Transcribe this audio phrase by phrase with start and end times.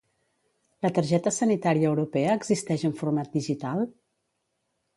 [0.85, 3.87] La targeta sanitària europea existeix en format digital?